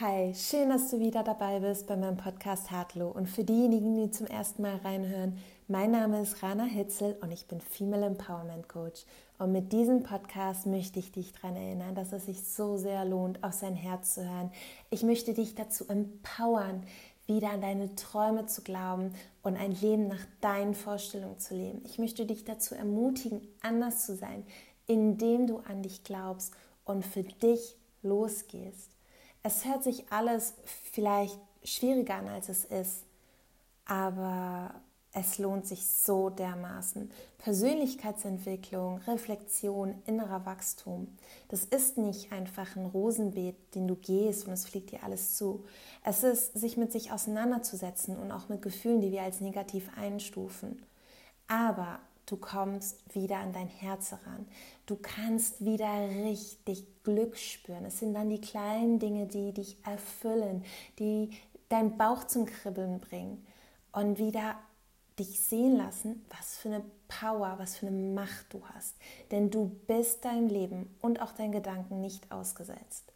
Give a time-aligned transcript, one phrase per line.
[0.00, 3.10] Hi, schön, dass du wieder dabei bist bei meinem Podcast Hartlo.
[3.10, 5.36] Und für diejenigen, die zum ersten Mal reinhören,
[5.68, 9.04] mein Name ist Rana Hitzel und ich bin Female Empowerment Coach.
[9.36, 13.44] Und mit diesem Podcast möchte ich dich daran erinnern, dass es sich so sehr lohnt,
[13.44, 14.50] auf sein Herz zu hören.
[14.88, 16.84] Ich möchte dich dazu empowern,
[17.26, 19.12] wieder an deine Träume zu glauben
[19.42, 21.82] und ein Leben nach deinen Vorstellungen zu leben.
[21.84, 24.46] Ich möchte dich dazu ermutigen, anders zu sein,
[24.86, 26.54] indem du an dich glaubst
[26.86, 28.88] und für dich losgehst.
[29.42, 30.54] Es hört sich alles
[30.92, 33.04] vielleicht schwieriger an, als es ist,
[33.84, 34.74] aber
[35.12, 37.10] es lohnt sich so dermaßen.
[37.38, 41.08] Persönlichkeitsentwicklung, Reflexion, innerer Wachstum,
[41.48, 45.64] das ist nicht einfach ein Rosenbeet, den du gehst und es fliegt dir alles zu.
[46.04, 50.82] Es ist, sich mit sich auseinanderzusetzen und auch mit Gefühlen, die wir als negativ einstufen.
[51.48, 54.46] Aber du kommst wieder an dein Herz heran.
[54.86, 57.84] Du kannst wieder richtig Glück spüren.
[57.84, 60.64] Es sind dann die kleinen Dinge, die dich erfüllen,
[60.98, 61.30] die
[61.68, 63.46] deinen Bauch zum Kribbeln bringen
[63.92, 64.56] und wieder
[65.18, 68.96] dich sehen lassen, was für eine Power, was für eine Macht du hast.
[69.30, 73.12] Denn du bist deinem Leben und auch deinen Gedanken nicht ausgesetzt.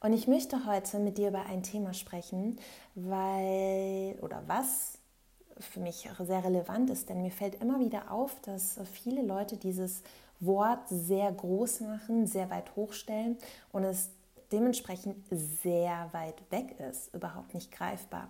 [0.00, 2.58] Und ich möchte heute mit dir über ein Thema sprechen,
[2.94, 4.99] weil oder was
[5.60, 10.02] für mich sehr relevant ist, denn mir fällt immer wieder auf, dass viele Leute dieses
[10.40, 13.36] Wort sehr groß machen, sehr weit hochstellen
[13.72, 14.10] und es
[14.52, 18.28] dementsprechend sehr weit weg ist, überhaupt nicht greifbar.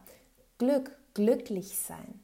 [0.59, 2.21] Glück, glücklich sein.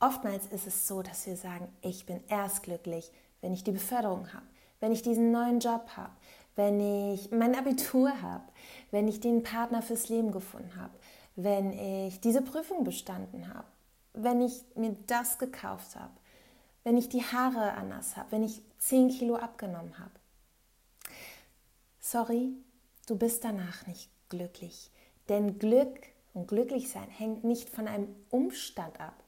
[0.00, 4.32] Oftmals ist es so, dass wir sagen, ich bin erst glücklich, wenn ich die Beförderung
[4.32, 4.46] habe,
[4.80, 6.12] wenn ich diesen neuen Job habe,
[6.56, 6.80] wenn
[7.12, 8.44] ich mein Abitur habe,
[8.90, 10.92] wenn ich den Partner fürs Leben gefunden habe,
[11.40, 13.68] wenn ich diese Prüfung bestanden habe,
[14.12, 16.12] wenn ich mir das gekauft habe,
[16.82, 20.10] wenn ich die Haare anders habe, wenn ich 10 Kilo abgenommen habe.
[22.00, 22.56] Sorry,
[23.06, 24.90] du bist danach nicht glücklich.
[25.28, 29.22] Denn Glück und Glücklichsein hängt nicht von einem Umstand ab.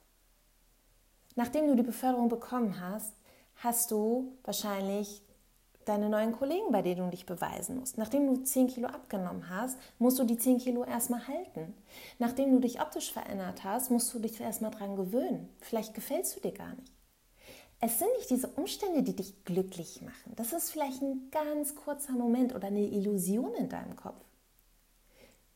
[1.36, 3.14] Nachdem du die Beförderung bekommen hast,
[3.54, 5.22] hast du wahrscheinlich
[5.90, 7.98] deine neuen Kollegen, bei denen du dich beweisen musst.
[7.98, 11.74] Nachdem du 10 Kilo abgenommen hast, musst du die 10 Kilo erstmal halten.
[12.18, 15.48] Nachdem du dich optisch verändert hast, musst du dich erstmal dran gewöhnen.
[15.60, 16.92] Vielleicht gefällst du dir gar nicht.
[17.80, 20.32] Es sind nicht diese Umstände, die dich glücklich machen.
[20.36, 24.22] Das ist vielleicht ein ganz kurzer Moment oder eine Illusion in deinem Kopf.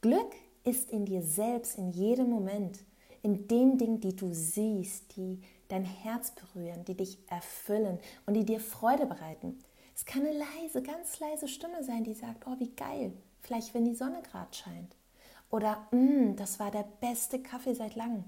[0.01, 0.35] Glück
[0.65, 2.79] ist in dir selbst, in jedem Moment,
[3.23, 8.45] in den Dingen, die du siehst, die dein Herz berühren, die dich erfüllen und die
[8.45, 9.59] dir Freude bereiten.
[9.95, 13.13] Es kann eine leise, ganz leise Stimme sein, die sagt, oh, wie geil,
[13.43, 14.97] vielleicht wenn die Sonne gerade scheint.
[15.51, 18.25] Oder, mm, das war der beste Kaffee seit langem.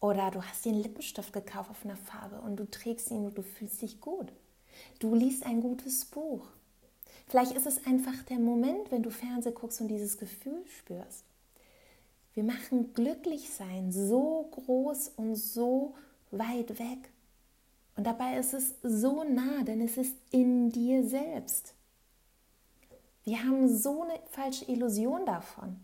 [0.00, 3.38] Oder du hast dir einen Lippenstift gekauft auf einer Farbe und du trägst ihn und
[3.38, 4.32] du fühlst dich gut.
[4.98, 6.44] Du liest ein gutes Buch.
[7.28, 11.24] Vielleicht ist es einfach der Moment, wenn du Fernsehen guckst und dieses Gefühl spürst.
[12.34, 15.94] Wir machen Glücklichsein so groß und so
[16.30, 17.10] weit weg.
[17.96, 21.74] Und dabei ist es so nah, denn es ist in dir selbst.
[23.24, 25.76] Wir haben so eine falsche Illusion davon.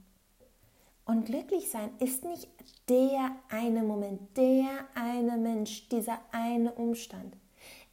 [1.05, 2.49] Und glücklich sein ist nicht
[2.89, 7.37] der eine Moment, der eine Mensch, dieser eine Umstand.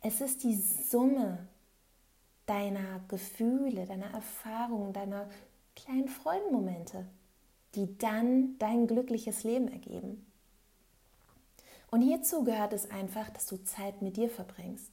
[0.01, 1.47] Es ist die Summe
[2.45, 5.29] deiner Gefühle, deiner Erfahrungen, deiner
[5.75, 7.05] kleinen Freudenmomente,
[7.75, 10.24] die dann dein glückliches Leben ergeben.
[11.91, 14.91] Und hierzu gehört es einfach, dass du Zeit mit dir verbringst.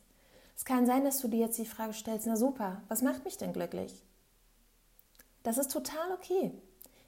[0.56, 3.36] Es kann sein, dass du dir jetzt die Frage stellst, na super, was macht mich
[3.36, 4.03] denn glücklich?
[5.42, 6.52] Das ist total okay.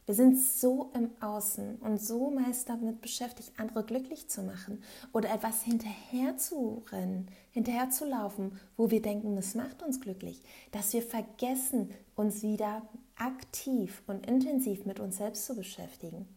[0.07, 4.83] Wir sind so im Außen und so meist damit beschäftigt, andere glücklich zu machen
[5.15, 10.43] oder etwas hinterher zu rennen, hinterher zu laufen, wo wir denken, das macht uns glücklich,
[10.73, 12.83] dass wir vergessen, uns wieder
[13.17, 16.29] aktiv und intensiv mit uns selbst zu beschäftigen.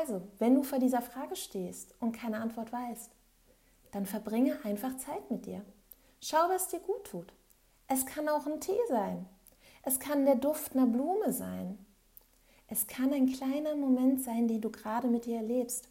[0.00, 3.10] Also, wenn du vor dieser Frage stehst und keine Antwort weißt,
[3.90, 5.62] dann verbringe einfach Zeit mit dir.
[6.20, 7.32] Schau, was dir gut tut.
[7.88, 9.26] Es kann auch ein Tee sein.
[9.82, 11.78] Es kann der Duft einer Blume sein.
[12.68, 15.88] Es kann ein kleiner Moment sein, den du gerade mit dir erlebst.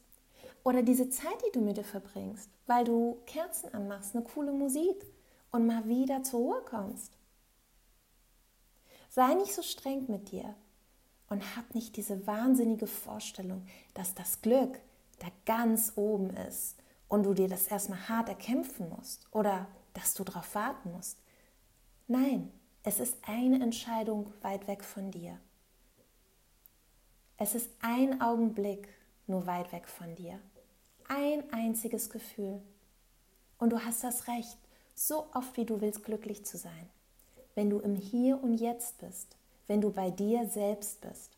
[0.64, 5.06] Oder diese Zeit, die du mit dir verbringst, weil du Kerzen anmachst, eine coole Musik
[5.52, 7.14] und mal wieder zur Ruhe kommst.
[9.10, 10.56] Sei nicht so streng mit dir
[11.32, 14.80] und hab nicht diese wahnsinnige Vorstellung, dass das Glück
[15.20, 16.76] da ganz oben ist
[17.08, 21.20] und du dir das erstmal hart erkämpfen musst oder dass du darauf warten musst.
[22.08, 22.52] Nein,
[22.84, 25.40] es ist eine Entscheidung weit weg von dir.
[27.38, 28.90] Es ist ein Augenblick
[29.26, 30.40] nur weit weg von dir.
[31.08, 32.62] Ein einziges Gefühl.
[33.58, 34.58] Und du hast das Recht,
[34.96, 36.90] so oft wie du willst, glücklich zu sein.
[37.56, 39.38] Wenn du im Hier und Jetzt bist,
[39.68, 41.38] wenn du bei dir selbst bist.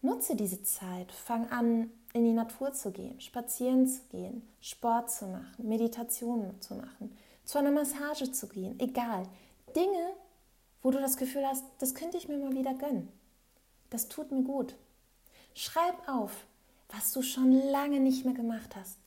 [0.00, 5.26] Nutze diese Zeit, fang an, in die Natur zu gehen, spazieren zu gehen, Sport zu
[5.26, 9.28] machen, Meditationen zu machen, zu einer Massage zu gehen, egal.
[9.74, 10.12] Dinge,
[10.82, 13.08] wo du das Gefühl hast, das könnte ich mir mal wieder gönnen.
[13.90, 14.74] Das tut mir gut.
[15.54, 16.46] Schreib auf,
[16.88, 18.98] was du schon lange nicht mehr gemacht hast,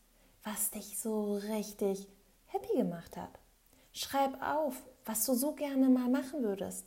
[0.44, 2.08] was dich so richtig
[2.46, 3.40] happy gemacht hat.
[3.92, 6.86] Schreib auf, was du so gerne mal machen würdest,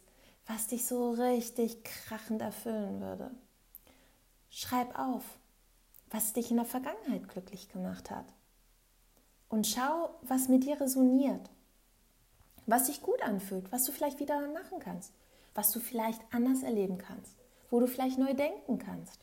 [0.48, 3.30] was dich so richtig krachend erfüllen würde.
[4.48, 5.22] Schreib auf,
[6.10, 8.24] was dich in der Vergangenheit glücklich gemacht hat.
[9.50, 11.50] Und schau, was mit dir resoniert,
[12.66, 15.12] was sich gut anfühlt, was du vielleicht wieder machen kannst,
[15.54, 17.36] was du vielleicht anders erleben kannst,
[17.70, 19.20] wo du vielleicht neu denken kannst.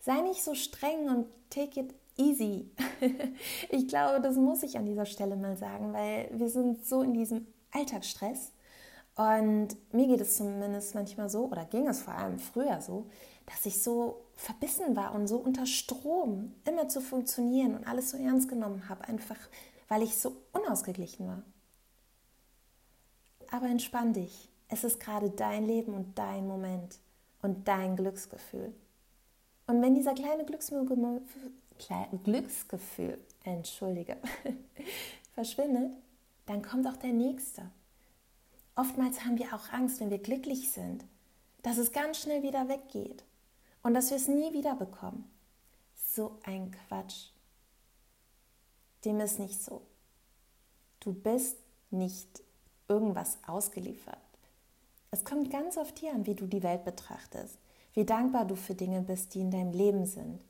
[0.00, 2.70] Sei nicht so streng und take it easy.
[3.70, 7.14] ich glaube, das muss ich an dieser Stelle mal sagen, weil wir sind so in
[7.14, 8.52] diesem Alltagsstress
[9.16, 13.06] und mir geht es zumindest manchmal so, oder ging es vor allem früher so,
[13.46, 18.16] dass ich so verbissen war und so unter Strom immer zu funktionieren und alles so
[18.16, 19.36] ernst genommen habe, einfach
[19.88, 21.42] weil ich so unausgeglichen war.
[23.50, 24.48] Aber entspann dich.
[24.68, 26.98] Es ist gerade dein Leben und dein Moment
[27.42, 28.74] und dein Glücksgefühl.
[29.66, 34.16] Und wenn dieser kleine Glücksgefühl, entschuldige,
[35.34, 35.92] verschwindet,
[36.46, 37.70] dann kommt auch der nächste.
[38.76, 41.04] Oftmals haben wir auch Angst, wenn wir glücklich sind,
[41.62, 43.24] dass es ganz schnell wieder weggeht
[43.82, 45.30] und dass wir es nie wieder bekommen.
[45.94, 47.28] So ein Quatsch.
[49.04, 49.82] Dem ist nicht so.
[51.00, 51.56] Du bist
[51.90, 52.42] nicht
[52.88, 54.18] irgendwas ausgeliefert.
[55.10, 57.58] Es kommt ganz auf dir an, wie du die Welt betrachtest,
[57.92, 60.42] wie dankbar du für Dinge bist, die in deinem Leben sind,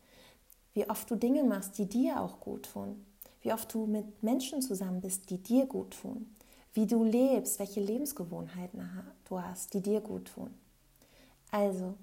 [0.73, 3.05] wie oft du Dinge machst, die dir auch gut tun,
[3.43, 6.35] wie oft du mit Menschen zusammen bist, die dir gut tun,
[6.75, 8.89] wie du lebst, welche Lebensgewohnheiten
[9.29, 10.51] du hast, die dir gut tun.
[11.51, 11.95] Also,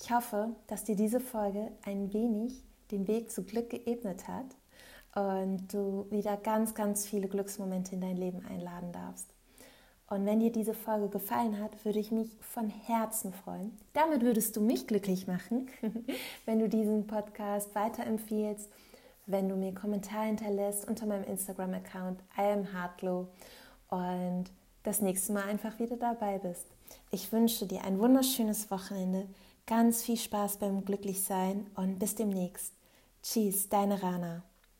[0.00, 4.46] ich hoffe, dass dir diese Folge ein wenig den Weg zu Glück geebnet hat
[5.14, 9.28] und du wieder ganz, ganz viele Glücksmomente in dein Leben einladen darfst.
[10.08, 13.76] Und wenn dir diese Folge gefallen hat, würde ich mich von Herzen freuen.
[13.94, 15.68] Damit würdest du mich glücklich machen,
[16.44, 18.70] wenn du diesen Podcast weiterempfiehlst,
[19.26, 23.28] wenn du mir Kommentare hinterlässt unter meinem Instagram-Account I am Heartglow
[23.92, 24.46] und
[24.82, 26.66] das nächste Mal einfach wieder dabei bist.
[27.10, 29.28] Ich wünsche dir ein wunderschönes Wochenende.
[29.66, 32.72] Ganz viel Spaß beim Glücklichsein und bis demnächst.
[33.22, 34.42] Tschüss, deine Rana.